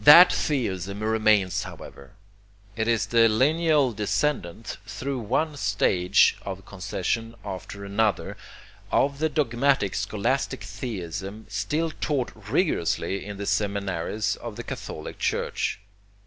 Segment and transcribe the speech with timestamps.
[0.00, 2.12] That theism remains, however.
[2.74, 8.38] It is the lineal descendant, through one stage of concession after another,
[8.90, 15.80] of the dogmatic scholastic theism still taught rigorously in the seminaries of the catholic church.